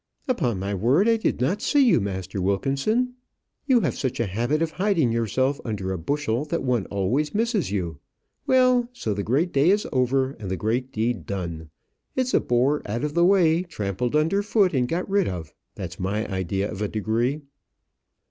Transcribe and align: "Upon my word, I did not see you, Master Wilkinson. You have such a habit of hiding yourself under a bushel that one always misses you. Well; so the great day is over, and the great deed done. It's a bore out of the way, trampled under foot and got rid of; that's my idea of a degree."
"Upon 0.27 0.57
my 0.57 0.73
word, 0.73 1.07
I 1.07 1.15
did 1.17 1.39
not 1.39 1.61
see 1.61 1.85
you, 1.85 2.01
Master 2.01 2.41
Wilkinson. 2.41 3.13
You 3.67 3.81
have 3.81 3.95
such 3.95 4.19
a 4.19 4.25
habit 4.25 4.63
of 4.63 4.71
hiding 4.71 5.11
yourself 5.11 5.61
under 5.63 5.91
a 5.91 5.97
bushel 5.99 6.43
that 6.45 6.63
one 6.63 6.87
always 6.87 7.35
misses 7.35 7.69
you. 7.69 7.99
Well; 8.47 8.89
so 8.93 9.13
the 9.13 9.21
great 9.21 9.53
day 9.53 9.69
is 9.69 9.85
over, 9.93 10.31
and 10.39 10.49
the 10.49 10.57
great 10.57 10.91
deed 10.91 11.27
done. 11.27 11.69
It's 12.15 12.33
a 12.33 12.39
bore 12.39 12.81
out 12.89 13.03
of 13.03 13.13
the 13.13 13.23
way, 13.23 13.61
trampled 13.61 14.15
under 14.15 14.41
foot 14.41 14.73
and 14.73 14.87
got 14.87 15.07
rid 15.07 15.27
of; 15.27 15.53
that's 15.75 15.99
my 15.99 16.25
idea 16.31 16.67
of 16.71 16.81
a 16.81 16.87
degree." 16.87 17.41